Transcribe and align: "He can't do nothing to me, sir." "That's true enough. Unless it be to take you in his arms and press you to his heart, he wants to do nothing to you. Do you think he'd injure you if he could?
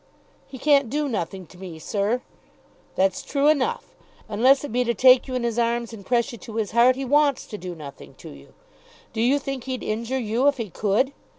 "He 0.47 0.57
can't 0.57 0.89
do 0.89 1.07
nothing 1.07 1.45
to 1.45 1.59
me, 1.59 1.77
sir." 1.77 2.23
"That's 2.95 3.21
true 3.21 3.49
enough. 3.49 3.93
Unless 4.27 4.63
it 4.63 4.71
be 4.71 4.83
to 4.83 4.95
take 4.95 5.27
you 5.27 5.35
in 5.35 5.43
his 5.43 5.59
arms 5.59 5.93
and 5.93 6.03
press 6.03 6.31
you 6.31 6.39
to 6.39 6.55
his 6.55 6.71
heart, 6.71 6.95
he 6.95 7.05
wants 7.05 7.45
to 7.45 7.57
do 7.59 7.75
nothing 7.75 8.15
to 8.15 8.31
you. 8.31 8.55
Do 9.13 9.21
you 9.21 9.37
think 9.37 9.65
he'd 9.65 9.83
injure 9.83 10.17
you 10.17 10.47
if 10.47 10.57
he 10.57 10.71
could? 10.71 11.13